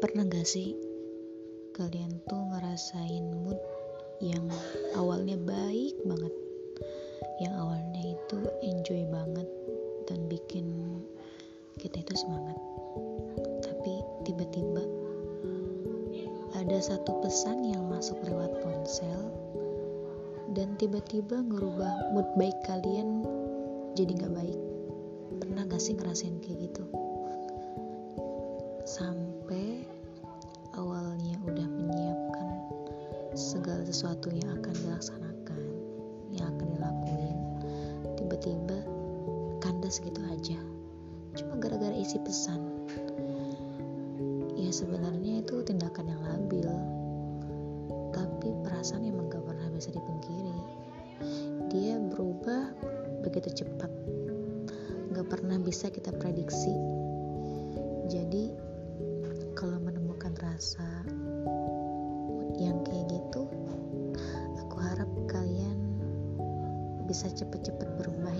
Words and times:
Pernah 0.00 0.24
gak 0.32 0.48
sih 0.48 0.72
kalian 1.76 2.24
tuh 2.24 2.40
ngerasain 2.40 3.36
mood 3.44 3.60
yang 4.24 4.48
awalnya 4.96 5.36
baik 5.36 5.92
banget, 6.08 6.32
yang 7.44 7.52
awalnya 7.60 8.16
itu 8.16 8.40
enjoy 8.64 9.04
banget 9.12 9.44
dan 10.08 10.24
bikin 10.32 10.66
kita 11.76 12.00
itu 12.00 12.16
semangat. 12.16 12.56
Tapi 13.60 14.00
tiba-tiba 14.24 14.80
ada 16.56 16.80
satu 16.80 17.20
pesan 17.20 17.68
yang 17.68 17.84
masuk 17.92 18.16
lewat 18.24 18.56
ponsel 18.64 19.28
dan 20.56 20.80
tiba-tiba 20.80 21.44
ngerubah 21.44 22.16
mood 22.16 22.28
baik 22.40 22.56
kalian 22.64 23.20
jadi 24.00 24.16
gak 24.16 24.32
baik. 24.32 24.60
Pernah 25.44 25.68
gak 25.68 25.82
sih 25.84 25.92
ngerasain 25.92 26.40
kayak 26.40 26.72
gitu? 26.72 26.88
Sampai 28.88 29.89
segala 33.34 33.82
sesuatu 33.86 34.30
yang 34.34 34.58
akan 34.58 34.74
dilaksanakan, 34.74 35.62
yang 36.34 36.46
akan 36.56 36.66
dilakuin, 36.74 37.38
tiba-tiba 38.18 38.78
kandas 39.62 40.02
gitu 40.02 40.20
aja. 40.30 40.58
Cuma 41.38 41.58
gara-gara 41.62 41.94
isi 41.94 42.18
pesan. 42.18 42.58
Ya 44.58 44.70
sebenarnya 44.74 45.42
itu 45.42 45.62
tindakan 45.62 46.10
yang 46.10 46.22
labil, 46.26 46.68
tapi 48.10 48.50
perasaan 48.66 49.06
emang 49.06 49.30
gak 49.30 49.46
pernah 49.46 49.66
bisa 49.72 49.94
dipungkiri. 49.94 50.58
Dia 51.70 52.02
berubah 52.02 52.74
begitu 53.22 53.62
cepat, 53.62 53.90
gak 55.14 55.26
pernah 55.30 55.58
bisa 55.62 55.86
kita 55.88 56.10
prediksi. 56.18 56.74
Jadi 58.10 58.50
kalau 59.54 59.78
menemukan 59.78 60.34
rasa 60.40 60.86
yang 62.60 62.82
kayak 62.86 63.09
gitu, 63.30 63.46
aku 64.58 64.76
harap 64.82 65.06
kalian 65.30 65.78
bisa 67.06 67.30
cepet-cepet 67.30 67.86
berubah 68.02 68.34